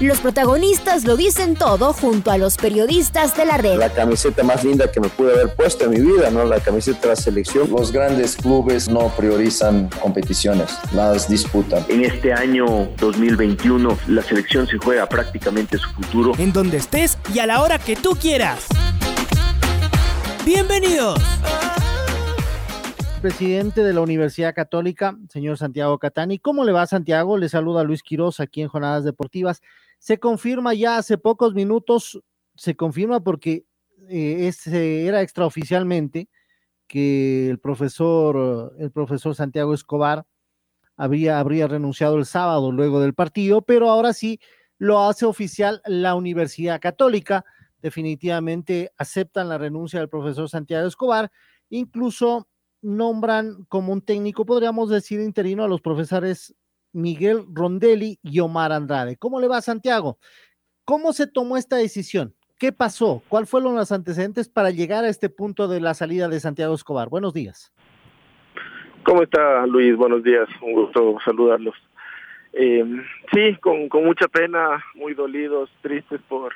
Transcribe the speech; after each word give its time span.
Los 0.00 0.20
protagonistas 0.20 1.04
lo 1.04 1.16
dicen 1.16 1.56
todo 1.56 1.92
junto 1.92 2.30
a 2.30 2.38
los 2.38 2.56
periodistas 2.56 3.36
de 3.36 3.44
la 3.44 3.56
red. 3.56 3.78
La 3.78 3.92
camiseta 3.92 4.44
más 4.44 4.62
linda 4.62 4.88
que 4.92 5.00
me 5.00 5.08
pude 5.08 5.32
haber 5.32 5.52
puesto 5.56 5.86
en 5.86 5.90
mi 5.90 6.00
vida, 6.00 6.30
¿no? 6.30 6.44
La 6.44 6.60
camiseta 6.60 7.00
de 7.00 7.08
la 7.08 7.16
selección. 7.16 7.68
Los 7.68 7.90
grandes 7.90 8.36
clubes 8.36 8.88
no 8.88 9.08
priorizan 9.16 9.90
competiciones, 10.00 10.78
las 10.92 11.28
disputan. 11.28 11.84
En 11.88 12.04
este 12.04 12.32
año 12.32 12.88
2021 12.98 13.98
la 14.06 14.22
selección 14.22 14.68
se 14.68 14.78
juega 14.78 15.08
prácticamente 15.08 15.78
su 15.78 15.90
futuro. 15.90 16.32
En 16.38 16.52
donde 16.52 16.76
estés 16.76 17.18
y 17.34 17.40
a 17.40 17.46
la 17.46 17.60
hora 17.60 17.80
que 17.80 17.96
tú 17.96 18.10
quieras. 18.10 18.66
Bienvenidos 20.46 21.20
presidente 23.20 23.82
de 23.82 23.92
la 23.92 24.00
Universidad 24.00 24.54
Católica, 24.54 25.16
señor 25.28 25.58
Santiago 25.58 25.98
Catani. 25.98 26.38
¿Cómo 26.38 26.64
le 26.64 26.70
va, 26.70 26.86
Santiago? 26.86 27.36
Le 27.36 27.48
saluda 27.48 27.82
Luis 27.82 28.04
Quiroz 28.04 28.38
aquí 28.38 28.62
en 28.62 28.68
Jornadas 28.68 29.02
Deportivas. 29.02 29.60
Se 29.98 30.18
confirma 30.18 30.74
ya 30.74 30.96
hace 30.98 31.18
pocos 31.18 31.54
minutos, 31.54 32.22
se 32.54 32.76
confirma 32.76 33.20
porque 33.20 33.64
eh, 34.08 34.50
era 35.06 35.22
extraoficialmente 35.22 36.28
que 36.86 37.48
el 37.50 37.58
profesor, 37.58 38.74
el 38.78 38.90
profesor 38.90 39.34
Santiago 39.34 39.74
Escobar 39.74 40.26
habría, 40.96 41.38
habría 41.38 41.68
renunciado 41.68 42.16
el 42.16 42.26
sábado 42.26 42.72
luego 42.72 43.00
del 43.00 43.14
partido, 43.14 43.62
pero 43.62 43.90
ahora 43.90 44.12
sí 44.12 44.40
lo 44.78 45.00
hace 45.00 45.26
oficial 45.26 45.82
la 45.84 46.14
Universidad 46.14 46.80
Católica. 46.80 47.44
Definitivamente 47.80 48.92
aceptan 48.96 49.48
la 49.48 49.58
renuncia 49.58 50.00
del 50.00 50.08
profesor 50.08 50.48
Santiago 50.48 50.88
Escobar, 50.88 51.30
incluso 51.68 52.48
nombran 52.80 53.64
como 53.68 53.92
un 53.92 54.02
técnico, 54.02 54.46
podríamos 54.46 54.88
decir, 54.88 55.20
interino 55.20 55.64
a 55.64 55.68
los 55.68 55.80
profesores 55.80 56.54
Miguel 56.92 57.44
Rondelli 57.52 58.18
y 58.22 58.40
Omar 58.40 58.72
Andrade. 58.72 59.16
¿Cómo 59.16 59.40
le 59.40 59.48
va, 59.48 59.60
Santiago? 59.60 60.18
¿Cómo 60.84 61.12
se 61.12 61.26
tomó 61.26 61.56
esta 61.56 61.76
decisión? 61.76 62.34
¿Qué 62.58 62.72
pasó? 62.72 63.22
¿Cuáles 63.28 63.48
fueron 63.48 63.76
los 63.76 63.92
antecedentes 63.92 64.48
para 64.48 64.70
llegar 64.70 65.04
a 65.04 65.08
este 65.08 65.28
punto 65.28 65.68
de 65.68 65.80
la 65.80 65.94
salida 65.94 66.28
de 66.28 66.40
Santiago 66.40 66.74
Escobar? 66.74 67.08
Buenos 67.08 67.32
días. 67.34 67.72
¿Cómo 69.04 69.22
está 69.22 69.64
Luis? 69.66 69.96
Buenos 69.96 70.22
días, 70.22 70.48
un 70.60 70.72
gusto 70.72 71.18
saludarlos. 71.24 71.74
Eh, 72.52 72.84
sí, 73.32 73.56
con, 73.60 73.88
mucha 74.04 74.26
pena, 74.28 74.84
muy 74.94 75.14
dolidos, 75.14 75.70
tristes 75.82 76.20
por, 76.28 76.52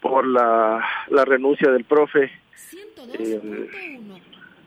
por 0.00 0.26
la, 0.26 0.84
renuncia 1.24 1.70
del 1.70 1.84
profe. 1.84 2.30
Eh, 3.18 3.40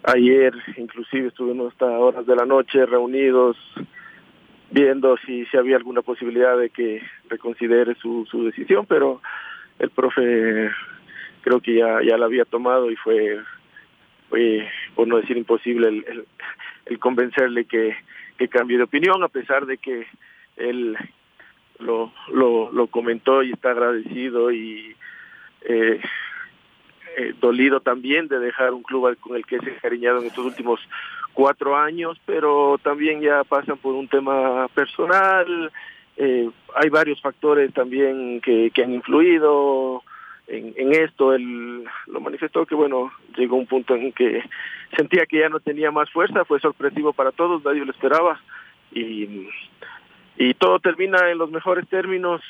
ayer 0.04 0.54
inclusive 0.78 1.28
estuvimos 1.28 1.74
hasta 1.74 1.86
horas 1.86 2.26
de 2.26 2.36
la 2.36 2.46
noche 2.46 2.86
reunidos 2.86 3.58
viendo 4.72 5.18
si, 5.26 5.46
si 5.46 5.58
había 5.58 5.76
alguna 5.76 6.02
posibilidad 6.02 6.58
de 6.58 6.70
que 6.70 7.02
reconsidere 7.30 7.96
su, 7.96 8.26
su 8.30 8.46
decisión, 8.46 8.86
pero 8.88 9.22
el 9.80 9.90
profe 9.90 10.72
creo 11.42 11.60
que 11.60 11.76
ya, 11.76 12.02
ya 12.02 12.18
la 12.18 12.26
había 12.26 12.46
tomado 12.46 12.90
y 12.90 12.96
fue, 12.96 13.40
fue 14.30 14.68
por 14.96 15.08
no 15.08 15.18
decir 15.18 15.38
imposible, 15.38 15.88
el, 15.88 17.00
convencerle 17.00 17.66
que, 17.66 17.96
que 18.38 18.48
cambie 18.48 18.78
de 18.78 18.84
opinión, 18.84 19.24
a 19.24 19.30
pesar 19.30 19.66
de 19.66 19.78
que 19.78 20.08
él 20.58 20.98
lo, 21.80 22.12
lo, 22.34 22.72
lo 22.72 22.88
comentó 22.88 23.44
y 23.44 23.52
está 23.52 23.72
agradecido 23.72 24.52
y 24.52 24.96
eh, 25.62 26.02
eh, 27.18 27.34
dolido 27.40 27.82
también 27.82 28.28
de 28.28 28.40
dejar 28.40 28.74
un 28.74 28.84
club 28.84 29.18
con 29.20 29.36
el 29.36 29.46
que 29.46 29.60
se 29.60 29.70
ha 29.70 29.74
encariñado 29.74 30.20
en 30.20 30.28
estos 30.28 30.46
últimos 30.46 30.80
cuatro 31.34 31.76
años, 31.76 32.20
pero 32.26 32.80
también 32.84 33.22
ya 33.22 33.44
pasan 33.44 33.78
por 33.78 33.94
un 33.94 34.08
tema 34.08 34.68
personal, 34.70 35.72
eh, 36.18 36.50
hay 36.76 36.90
varios 36.90 37.22
factores 37.22 37.74
también 37.74 38.42
que, 38.42 38.72
que 38.72 38.84
han 38.84 38.94
influido 38.94 40.04
en, 40.48 40.74
en 40.76 40.94
esto, 40.94 41.34
él 41.34 41.86
lo 42.08 42.20
manifestó 42.20 42.66
que 42.66 42.76
bueno, 42.76 43.12
llegó 43.38 43.56
un 43.56 43.68
punto 43.68 43.96
en 43.96 44.12
que 44.12 44.44
sentía 44.96 45.26
que 45.26 45.40
ya 45.40 45.50
no 45.50 45.60
tenía 45.60 45.92
más 45.92 46.10
fuerza, 46.10 46.46
fue 46.46 46.60
sorpresivo 46.60 47.14
para 47.14 47.32
todos, 47.32 47.64
nadie 47.64 47.86
lo 47.86 47.92
esperaba. 47.92 48.40
Y, 48.92 49.48
y 50.38 50.54
todo 50.56 50.80
termina 50.80 51.32
en 51.32 51.38
los 51.38 51.50
mejores 51.52 51.88
términos, 51.88 52.42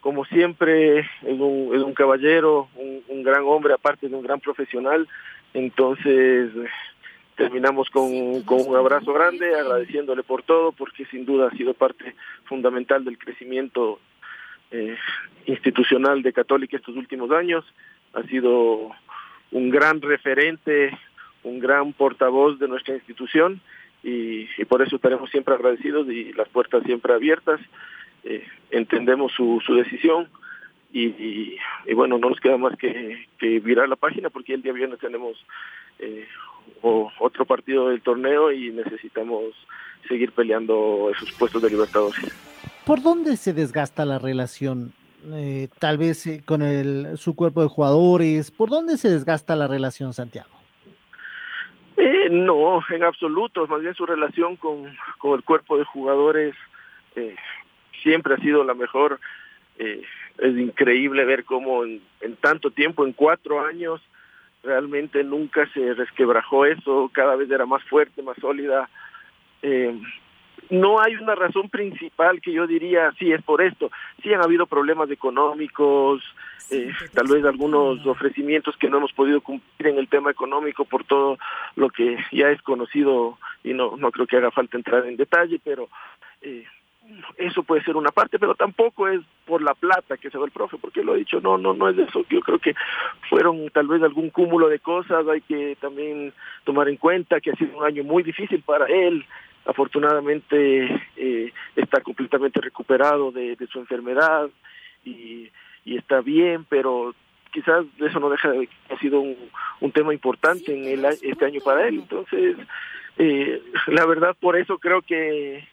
como 0.00 0.24
siempre, 0.26 1.00
es 1.00 1.06
un, 1.22 1.72
es 1.74 1.82
un 1.82 1.94
caballero, 1.94 2.68
un, 2.76 3.02
un 3.08 3.22
gran 3.22 3.42
hombre, 3.44 3.74
aparte 3.74 4.08
de 4.08 4.14
un 4.14 4.22
gran 4.22 4.40
profesional, 4.40 5.08
entonces 5.54 6.50
terminamos 7.36 7.88
con, 7.90 8.12
un 8.12 8.76
abrazo 8.76 9.12
grande, 9.12 9.54
agradeciéndole 9.54 10.22
por 10.22 10.42
todo, 10.42 10.72
porque 10.72 11.06
sin 11.06 11.24
duda 11.24 11.48
ha 11.48 11.56
sido 11.56 11.74
parte 11.74 12.14
fundamental 12.44 13.04
del 13.04 13.18
crecimiento 13.18 14.00
eh, 14.70 14.96
institucional 15.46 16.22
de 16.22 16.32
Católica 16.32 16.76
estos 16.76 16.96
últimos 16.96 17.30
años. 17.30 17.64
Ha 18.12 18.22
sido 18.24 18.90
un 19.50 19.70
gran 19.70 20.00
referente, 20.00 20.96
un 21.42 21.58
gran 21.58 21.92
portavoz 21.92 22.58
de 22.58 22.68
nuestra 22.68 22.94
institución 22.94 23.60
y, 24.02 24.46
por 24.64 24.82
eso 24.82 24.96
estaremos 24.96 25.30
siempre 25.30 25.54
agradecidos 25.54 26.08
y 26.08 26.32
las 26.32 26.48
puertas 26.48 26.82
siempre 26.84 27.14
abiertas. 27.14 27.60
Eh, 28.24 28.46
entendemos 28.70 29.32
su, 29.32 29.60
su 29.64 29.74
decisión 29.74 30.28
y, 30.92 31.58
y, 31.86 31.94
bueno, 31.94 32.18
no 32.18 32.28
nos 32.28 32.40
queda 32.40 32.56
más 32.58 32.76
que, 32.76 33.26
que 33.38 33.60
virar 33.60 33.88
la 33.88 33.96
página 33.96 34.30
porque 34.30 34.54
el 34.54 34.62
día 34.62 34.72
viernes 34.72 34.98
tenemos 34.98 35.36
eh, 35.98 36.26
otro 36.82 37.44
partido 37.44 37.88
del 37.88 38.00
torneo 38.02 38.50
y 38.52 38.70
necesitamos 38.70 39.54
seguir 40.08 40.32
peleando 40.32 41.10
esos 41.10 41.30
puestos 41.32 41.62
de 41.62 41.70
Libertadores. 41.70 42.20
¿Por 42.84 43.02
dónde 43.02 43.36
se 43.36 43.52
desgasta 43.52 44.04
la 44.04 44.18
relación? 44.18 44.92
Eh, 45.30 45.68
tal 45.78 45.98
vez 45.98 46.26
eh, 46.26 46.42
con 46.44 46.62
el, 46.62 47.16
su 47.16 47.36
cuerpo 47.36 47.62
de 47.62 47.68
jugadores. 47.68 48.50
¿Por 48.50 48.70
dónde 48.70 48.96
se 48.96 49.08
desgasta 49.08 49.54
la 49.54 49.68
relación, 49.68 50.12
Santiago? 50.12 50.50
Eh, 51.96 52.28
no, 52.30 52.80
en 52.90 53.04
absoluto. 53.04 53.66
Más 53.68 53.80
bien 53.80 53.94
su 53.94 54.04
relación 54.04 54.56
con, 54.56 54.96
con 55.18 55.34
el 55.34 55.44
cuerpo 55.44 55.78
de 55.78 55.84
jugadores 55.84 56.54
siempre 58.02 58.34
ha 58.34 58.38
sido 58.38 58.64
la 58.64 58.74
mejor. 58.74 59.20
es 59.76 60.58
increíble 60.58 61.24
ver 61.24 61.44
cómo 61.44 61.84
en, 61.84 62.00
en 62.20 62.36
tanto 62.36 62.70
tiempo, 62.70 63.04
en 63.04 63.12
cuatro 63.12 63.64
años, 63.64 64.00
realmente 64.62 65.24
nunca 65.24 65.66
se 65.72 65.94
resquebrajó 65.94 66.66
eso, 66.66 67.10
cada 67.12 67.36
vez 67.36 67.50
era 67.50 67.66
más 67.66 67.82
fuerte, 67.84 68.22
más 68.22 68.36
sólida. 68.38 68.88
Eh, 69.62 69.98
no 70.70 71.00
hay 71.00 71.16
una 71.16 71.34
razón 71.34 71.68
principal 71.68 72.40
que 72.40 72.52
yo 72.52 72.66
diría, 72.66 73.12
sí, 73.18 73.32
es 73.32 73.42
por 73.42 73.62
esto. 73.62 73.90
Sí 74.22 74.32
han 74.32 74.42
habido 74.42 74.66
problemas 74.66 75.10
económicos, 75.10 76.22
eh, 76.70 76.92
tal 77.12 77.26
vez 77.28 77.44
algunos 77.44 78.06
ofrecimientos 78.06 78.76
que 78.76 78.88
no 78.88 78.98
hemos 78.98 79.12
podido 79.12 79.40
cumplir 79.40 79.88
en 79.88 79.98
el 79.98 80.08
tema 80.08 80.30
económico 80.30 80.84
por 80.84 81.04
todo 81.04 81.38
lo 81.76 81.90
que 81.90 82.16
ya 82.32 82.48
es 82.48 82.62
conocido 82.62 83.38
y 83.62 83.74
no, 83.74 83.96
no 83.96 84.10
creo 84.10 84.26
que 84.26 84.36
haga 84.36 84.50
falta 84.50 84.76
entrar 84.76 85.06
en 85.06 85.16
detalle, 85.16 85.60
pero 85.62 85.88
eh, 86.40 86.64
eso 87.36 87.62
puede 87.62 87.82
ser 87.84 87.96
una 87.96 88.10
parte, 88.10 88.38
pero 88.38 88.54
tampoco 88.54 89.08
es 89.08 89.20
por 89.46 89.62
la 89.62 89.74
plata 89.74 90.16
que 90.16 90.30
se 90.30 90.38
va 90.38 90.44
el 90.44 90.50
profe, 90.50 90.76
porque 90.78 91.02
lo 91.02 91.14
he 91.14 91.20
dicho, 91.20 91.40
no, 91.40 91.58
no, 91.58 91.74
no 91.74 91.88
es 91.88 91.96
de 91.96 92.04
eso. 92.04 92.24
Yo 92.30 92.40
creo 92.40 92.58
que 92.58 92.74
fueron 93.28 93.68
tal 93.70 93.88
vez 93.88 94.02
algún 94.02 94.30
cúmulo 94.30 94.68
de 94.68 94.78
cosas, 94.78 95.26
hay 95.28 95.40
que 95.42 95.76
también 95.80 96.32
tomar 96.64 96.88
en 96.88 96.96
cuenta 96.96 97.40
que 97.40 97.50
ha 97.50 97.56
sido 97.56 97.78
un 97.78 97.84
año 97.84 98.04
muy 98.04 98.22
difícil 98.22 98.62
para 98.62 98.86
él. 98.86 99.24
Afortunadamente 99.64 101.02
eh, 101.16 101.52
está 101.76 102.00
completamente 102.00 102.60
recuperado 102.60 103.30
de, 103.30 103.56
su 103.70 103.78
enfermedad 103.78 104.50
y, 105.04 105.48
y 105.84 105.96
está 105.96 106.20
bien, 106.20 106.64
pero 106.68 107.14
quizás 107.52 107.84
eso 107.98 108.18
no 108.18 108.30
deja 108.30 108.50
de 108.50 108.66
que 108.66 108.94
ha 108.94 108.98
sido 108.98 109.20
un, 109.20 109.36
un 109.80 109.92
tema 109.92 110.12
importante 110.12 110.74
en 110.74 110.84
el, 110.84 111.04
este 111.04 111.44
año 111.44 111.60
para 111.64 111.86
él. 111.86 112.00
Entonces, 112.00 112.56
eh, 113.18 113.62
la 113.88 114.06
verdad, 114.06 114.34
por 114.40 114.56
eso 114.56 114.78
creo 114.78 115.02
que 115.02 115.68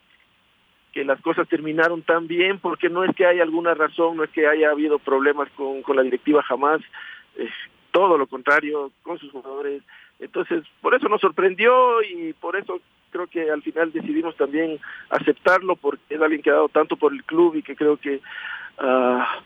que 0.92 1.04
las 1.04 1.20
cosas 1.20 1.48
terminaron 1.48 2.02
tan 2.02 2.26
bien, 2.26 2.58
porque 2.58 2.88
no 2.88 3.04
es 3.04 3.14
que 3.14 3.26
haya 3.26 3.42
alguna 3.42 3.74
razón, 3.74 4.16
no 4.16 4.24
es 4.24 4.30
que 4.30 4.46
haya 4.46 4.70
habido 4.70 4.98
problemas 4.98 5.48
con, 5.56 5.82
con 5.82 5.96
la 5.96 6.02
directiva 6.02 6.42
jamás, 6.42 6.80
todo 7.92 8.18
lo 8.18 8.26
contrario, 8.26 8.90
con 9.02 9.18
sus 9.18 9.30
jugadores. 9.30 9.82
Entonces, 10.18 10.64
por 10.80 10.94
eso 10.94 11.08
nos 11.08 11.20
sorprendió 11.20 12.02
y 12.02 12.32
por 12.34 12.56
eso 12.56 12.80
creo 13.10 13.26
que 13.26 13.50
al 13.50 13.62
final 13.62 13.92
decidimos 13.92 14.36
también 14.36 14.78
aceptarlo, 15.10 15.76
porque 15.76 16.14
es 16.14 16.20
alguien 16.20 16.42
que 16.42 16.50
ha 16.50 16.60
tanto 16.72 16.96
por 16.96 17.12
el 17.12 17.24
club 17.24 17.56
y 17.56 17.62
que 17.62 17.76
creo 17.76 17.96
que 17.96 18.20
ah, 18.78 19.40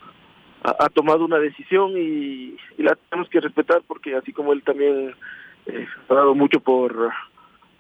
ha, 0.62 0.88
tomado 0.90 1.24
una 1.24 1.38
decisión 1.38 1.92
y, 1.96 2.56
y, 2.78 2.82
la 2.82 2.96
tenemos 3.08 3.28
que 3.30 3.40
respetar, 3.40 3.82
porque 3.86 4.14
así 4.14 4.32
como 4.32 4.52
él 4.52 4.62
también 4.62 5.14
eh, 5.66 5.86
ha 6.08 6.14
dado 6.14 6.34
mucho 6.34 6.60
por 6.60 7.12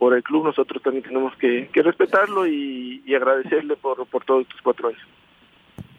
por 0.04 0.14
el 0.14 0.22
club, 0.22 0.44
nosotros 0.44 0.82
también 0.82 1.02
tenemos 1.02 1.32
que, 1.36 1.66
respetarlo 1.72 2.46
y, 2.46 3.02
agradecerle 3.16 3.74
por, 3.74 4.06
por 4.06 4.22
todos 4.22 4.42
estos 4.42 4.60
cuatro 4.60 4.88
años. 4.88 5.00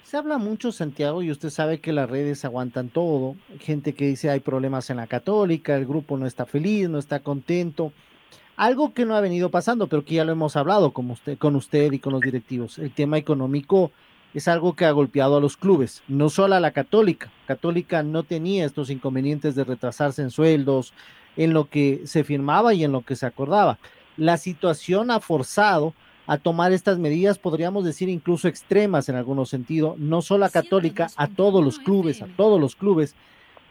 Se 0.04 0.16
habla 0.16 0.38
mucho, 0.38 0.72
Santiago, 0.72 1.24
y 1.24 1.32
usted 1.32 1.50
sabe 1.50 1.80
que 1.82 1.92
las 1.92 2.08
redes 2.08 2.46
aguantan 2.46 2.90
todo. 2.90 3.36
Gente 3.60 3.96
que 3.96 4.06
dice 4.06 4.30
hay 4.30 4.42
problemas 4.42 4.92
en 4.92 4.98
la 4.98 5.08
católica, 5.08 5.76
el 5.76 5.88
grupo 5.88 6.20
no 6.20 6.28
está 6.28 6.46
feliz, 6.46 6.88
no 6.88 7.00
está 7.00 7.22
contento. 7.22 7.94
Algo 8.58 8.94
que 8.94 9.06
no 9.06 9.16
ha 9.16 9.22
venido 9.22 9.50
pasando, 9.50 9.88
pero 9.88 10.06
que 10.06 10.14
ya 10.14 10.24
lo 10.24 10.34
hemos 10.34 10.56
hablado 10.56 10.92
con 10.92 11.10
usted, 11.10 11.40
con 11.40 11.56
usted 11.56 11.92
y 11.92 11.98
con 11.98 12.14
los 12.14 12.22
directivos. 12.22 12.78
El 12.78 12.92
tema 12.92 13.18
económico 13.18 13.90
es 14.36 14.48
algo 14.48 14.76
que 14.76 14.86
ha 14.86 14.92
golpeado 14.92 15.38
a 15.38 15.42
los 15.42 15.58
clubes, 15.58 16.04
no 16.08 16.30
solo 16.30 16.54
a 16.54 16.60
la 16.60 16.74
católica. 16.74 17.32
Católica 17.48 18.04
no 18.04 18.22
tenía 18.22 18.68
estos 18.68 18.92
inconvenientes 18.92 19.56
de 19.56 19.64
retrasarse 19.64 20.22
en 20.22 20.30
sueldos, 20.30 20.94
en 21.38 21.54
lo 21.54 21.70
que 21.70 22.02
se 22.06 22.24
firmaba 22.24 22.74
y 22.74 22.84
en 22.84 22.92
lo 22.92 23.02
que 23.02 23.16
se 23.16 23.26
acordaba. 23.26 23.78
La 24.18 24.38
situación 24.38 25.12
ha 25.12 25.20
forzado 25.20 25.94
a 26.28 26.38
tomar 26.38 26.72
estas 26.72 26.98
medidas, 26.98 27.38
podríamos 27.38 27.86
decir 27.86 28.10
incluso 28.10 28.48
extremas 28.48 29.10
en 29.10 29.16
algunos 29.16 29.50
sentidos, 29.50 29.98
no 30.00 30.22
solo 30.22 30.46
a 30.46 30.50
Católica, 30.50 31.08
a 31.18 31.28
todos 31.28 31.64
los 31.64 31.78
clubes, 31.78 32.22
a 32.22 32.28
todos 32.36 32.60
los 32.60 32.76
clubes. 32.76 33.16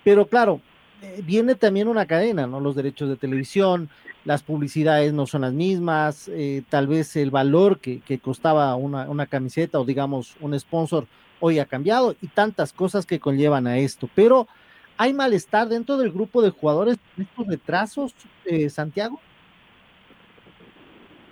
Pero 0.05 0.27
claro, 0.27 0.61
eh, 1.03 1.23
viene 1.25 1.55
también 1.57 1.89
una 1.89 2.07
cadena, 2.07 2.47
¿no? 2.47 2.61
Los 2.61 2.77
derechos 2.77 3.09
de 3.09 3.17
televisión, 3.17 3.89
las 4.25 4.43
publicidades 4.43 5.13
no 5.13 5.27
son 5.27 5.43
las 5.43 5.53
mismas, 5.53 6.29
eh, 6.29 6.63
tal 6.69 6.87
vez 6.87 7.17
el 7.17 7.31
valor 7.31 7.81
que, 7.81 8.01
costaba 8.23 8.75
una, 8.77 9.09
una, 9.11 9.27
camiseta 9.27 9.81
o 9.81 9.85
digamos 9.85 10.37
un 10.41 10.59
sponsor 10.59 11.07
hoy 11.41 11.59
ha 11.59 11.67
cambiado 11.67 12.17
y 12.23 12.29
tantas 12.29 12.73
cosas 12.73 13.05
que 13.05 13.21
conllevan 13.21 13.67
a 13.67 13.79
esto. 13.79 14.09
Pero 14.15 14.49
¿Hay 14.97 15.13
malestar 15.13 15.69
dentro 15.69 15.97
del 15.97 16.11
grupo 16.13 16.43
de 16.43 16.51
jugadores 16.51 16.99
con 17.15 17.25
estos 17.25 17.47
retrasos, 17.47 18.15
eh, 18.45 18.69
Santiago? 18.71 19.21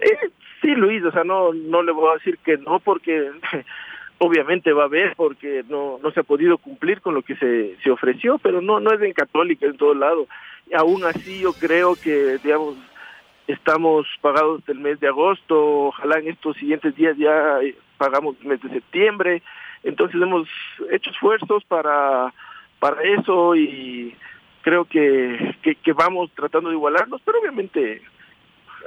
Eh, 0.01 0.31
sí, 0.61 0.69
Luis, 0.69 1.05
o 1.05 1.13
sea, 1.13 1.25
no, 1.25 1.53
no 1.53 1.83
le 1.83 1.93
voy 1.93 2.11
a 2.11 2.15
decir 2.15 2.39
que 2.39 2.59
no, 2.59 2.81
porque 2.81 3.31
obviamente 4.19 4.73
va 4.73 4.83
a 4.83 4.87
haber, 4.87 5.15
porque 5.17 5.65
no, 5.69 5.99
no 6.03 6.11
se 6.11 6.21
ha 6.21 6.25
podido 6.25 6.59
cumplir 6.59 7.01
con 7.01 7.15
lo 7.15 7.23
que 7.23 7.37
se, 7.37 7.77
se 7.83 7.91
ofreció, 7.91 8.39
pero 8.39 8.61
no, 8.61 8.81
no 8.81 8.93
es 8.93 9.01
en 9.03 9.13
católica 9.13 9.67
en 9.67 9.77
todo 9.77 9.95
lado. 9.95 10.27
Y 10.69 10.75
aún 10.75 11.05
así 11.05 11.41
yo 11.41 11.53
creo 11.53 11.95
que, 11.95 12.39
digamos, 12.43 12.77
estamos 13.47 14.07
pagados 14.21 14.65
del 14.67 14.79
mes 14.79 14.99
de 15.01 15.09
agosto, 15.09 15.87
ojalá 15.87 16.19
en 16.19 16.29
estos 16.29 16.57
siguientes 16.57 16.95
días 16.97 17.17
ya 17.17 17.61
eh, 17.61 17.77
pagamos 17.99 18.37
el 18.41 18.49
mes 18.49 18.63
de 18.63 18.71
septiembre, 18.71 19.43
entonces 19.83 20.21
hemos 20.21 20.49
hecho 20.91 21.11
esfuerzos 21.11 21.65
para 21.65 22.33
para 22.83 23.01
eso 23.01 23.55
y 23.55 24.13
creo 24.61 24.87
que, 24.87 25.55
que, 25.63 25.93
vamos 25.93 26.33
tratando 26.35 26.69
de 26.69 26.75
igualarnos, 26.75 27.23
pero 27.25 27.39
obviamente 27.39 28.03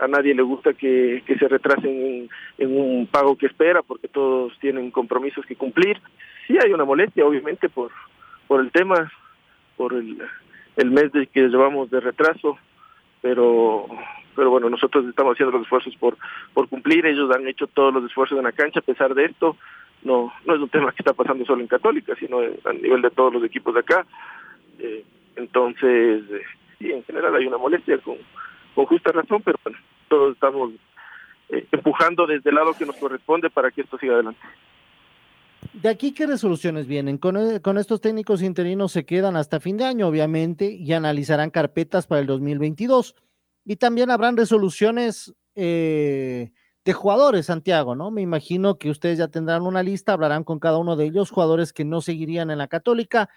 a 0.02 0.08
nadie 0.10 0.36
le 0.36 0.42
gusta 0.42 0.74
que, 0.74 1.24
que 1.26 1.38
se 1.38 1.48
retrasen 1.48 2.28
en, 2.58 2.78
un 2.78 3.08
pago 3.08 3.38
que 3.38 3.46
espera 3.46 3.84
porque 3.84 4.10
todos 4.10 4.52
tienen 4.60 4.92
compromisos 4.92 5.46
que 5.46 5.56
cumplir. 5.56 5.98
Sí 6.46 6.58
hay 6.62 6.74
una 6.74 6.84
molestia, 6.84 7.26
obviamente, 7.26 7.70
por, 7.70 7.90
por 8.50 8.60
el 8.60 8.70
tema, 8.74 9.10
por 9.78 9.94
el, 9.94 10.18
el 10.76 10.92
mes 10.92 11.14
de 11.14 11.28
que 11.28 11.48
llevamos 11.48 11.90
de 11.90 12.02
retraso, 12.02 12.58
pero 13.22 13.88
pero 14.36 14.50
bueno, 14.50 14.70
nosotros 14.70 15.06
estamos 15.06 15.36
haciendo 15.36 15.54
los 15.54 15.64
esfuerzos 15.64 15.96
por, 15.96 16.18
por 16.54 16.68
cumplir, 16.68 17.06
ellos 17.06 17.34
han 17.34 17.48
hecho 17.48 17.68
todos 17.68 17.94
los 17.94 18.04
esfuerzos 18.04 18.38
en 18.38 18.44
la 18.44 18.52
cancha 18.52 18.82
a 18.82 18.84
pesar 18.84 19.16
de 19.16 19.24
esto, 19.24 19.56
no 20.06 20.32
no 20.46 20.56
es 20.56 20.62
un 20.62 20.70
tema 20.70 20.92
que 20.92 21.02
está 21.02 21.14
pasando 21.14 21.46
solo 21.46 21.62
en 21.62 21.68
Católica, 21.68 22.16
sino 22.18 22.40
a 22.40 22.74
nivel 22.74 23.02
de 23.02 23.12
todos 23.12 23.34
los 23.34 23.44
equipos 23.44 23.74
de 23.74 23.82
acá. 23.82 24.06
Eh, 24.80 25.04
entonces, 25.36 26.24
eh, 26.32 26.42
sí, 26.80 26.92
en 26.92 27.04
general 27.04 27.36
hay 27.36 27.46
una 27.46 27.58
molestia 27.58 27.98
con, 27.98 28.18
justa 28.86 29.12
razón, 29.12 29.42
pero 29.44 29.60
bueno, 29.64 29.78
todos 30.08 30.34
estamos 30.34 30.72
eh, 31.50 31.66
empujando 31.72 32.26
desde 32.26 32.50
el 32.50 32.56
lado 32.56 32.74
que 32.74 32.86
nos 32.86 32.96
corresponde 32.96 33.50
para 33.50 33.72
que 33.72 33.82
esto 33.82 33.98
siga 33.98 34.14
adelante. 34.14 34.40
¿De 35.74 35.90
aquí 35.90 36.14
qué 36.14 36.28
resoluciones 36.28 36.88
vienen? 36.88 37.18
Con, 37.18 37.60
con, 37.60 37.78
estos 37.78 38.00
técnicos 38.00 38.42
interinos 38.42 38.92
se 38.92 39.06
quedan 39.06 39.36
hasta 39.36 39.60
fin 39.60 39.78
de 39.78 39.86
año, 39.86 40.08
obviamente, 40.08 40.72
y 40.72 40.94
analizarán 40.94 41.50
carpetas 41.50 42.08
para 42.08 42.22
el 42.22 42.28
2022. 42.28 43.16
Y 43.66 43.78
también 43.78 44.12
habrán 44.12 44.38
resoluciones 44.38 45.34
eh, 45.56 46.52
de 46.86 46.94
jugadores, 46.94 47.48
Santiago, 47.48 47.96
¿no? 47.96 48.12
Me 48.12 48.22
imagino 48.22 48.78
que 48.78 48.92
ustedes 48.92 49.18
ya 49.18 49.28
tendrán 49.28 49.64
una 49.64 49.82
lista, 49.82 50.14
hablarán 50.14 50.44
con 50.44 50.60
cada 50.60 50.78
uno 50.78 50.96
de 50.96 51.06
ellos, 51.06 51.32
jugadores 51.32 51.74
que 51.74 51.84
no 51.84 52.00
seguirían 52.00 52.52
en 52.52 52.60
la 52.60 52.68
católica 52.68 53.28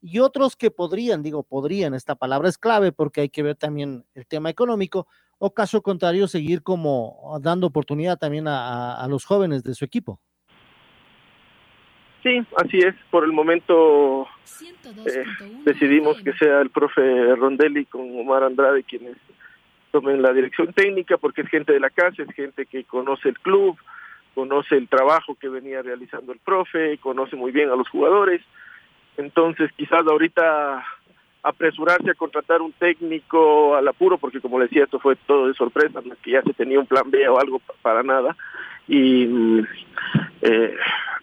y 0.00 0.20
otros 0.20 0.54
que 0.54 0.70
podrían, 0.70 1.22
digo, 1.22 1.42
podrían, 1.42 1.94
esta 1.94 2.14
palabra 2.14 2.48
es 2.48 2.58
clave 2.58 2.92
porque 2.92 3.22
hay 3.22 3.28
que 3.28 3.42
ver 3.42 3.56
también 3.56 4.04
el 4.14 4.26
tema 4.26 4.50
económico, 4.50 5.08
o 5.38 5.52
caso 5.52 5.82
contrario, 5.82 6.28
seguir 6.28 6.62
como 6.62 7.38
dando 7.42 7.66
oportunidad 7.66 8.18
también 8.18 8.46
a, 8.46 9.04
los 9.08 9.24
jóvenes 9.24 9.64
de 9.64 9.74
su 9.74 9.84
equipo. 9.84 10.20
Sí, 12.22 12.38
así 12.56 12.78
es. 12.78 12.94
Por 13.10 13.24
el 13.24 13.32
momento 13.32 14.28
eh, 15.06 15.24
decidimos 15.64 16.20
que 16.22 16.32
sea 16.34 16.60
el 16.60 16.70
profe 16.70 17.34
Rondelli 17.34 17.84
con 17.86 18.02
Omar 18.16 18.44
Andrade 18.44 18.84
quienes 18.84 19.16
tomen 19.92 20.22
la 20.22 20.32
dirección 20.32 20.72
técnica 20.72 21.18
porque 21.18 21.42
es 21.42 21.48
gente 21.48 21.72
de 21.72 21.80
la 21.80 21.90
casa, 21.90 22.22
es 22.22 22.34
gente 22.34 22.66
que 22.66 22.82
conoce 22.84 23.28
el 23.28 23.38
club, 23.38 23.78
conoce 24.34 24.76
el 24.76 24.88
trabajo 24.88 25.36
que 25.36 25.48
venía 25.48 25.82
realizando 25.82 26.32
el 26.32 26.40
profe, 26.40 26.98
conoce 26.98 27.36
muy 27.36 27.52
bien 27.52 27.70
a 27.70 27.76
los 27.76 27.88
jugadores. 27.88 28.42
Entonces 29.16 29.70
quizás 29.76 30.04
ahorita 30.06 30.84
apresurarse 31.42 32.10
a 32.10 32.14
contratar 32.14 32.62
un 32.62 32.72
técnico 32.72 33.76
al 33.76 33.86
apuro, 33.86 34.16
porque 34.16 34.40
como 34.40 34.58
le 34.58 34.66
decía, 34.66 34.84
esto 34.84 34.98
fue 34.98 35.16
todo 35.26 35.48
de 35.48 35.54
sorpresa, 35.54 36.00
no 36.04 36.14
que 36.22 36.32
ya 36.32 36.42
se 36.42 36.54
tenía 36.54 36.80
un 36.80 36.86
plan 36.86 37.10
B 37.10 37.28
o 37.28 37.38
algo 37.38 37.60
para 37.82 38.02
nada, 38.02 38.36
y 38.86 39.26
mm, 39.26 39.66
eh, 40.42 40.76